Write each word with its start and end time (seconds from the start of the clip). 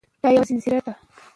دا 0.21 0.27
یو 0.35 0.43
ځنځیر 0.47 0.75
دی. 0.85 0.93